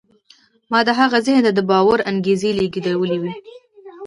ما 0.71 0.79
د 0.87 0.89
هغه 0.99 1.17
ذهن 1.27 1.43
ته 1.45 1.51
د 1.57 1.59
باور 1.71 1.99
انګېزه 2.11 2.49
لېږدولې 2.59 3.17
وه 3.21 3.31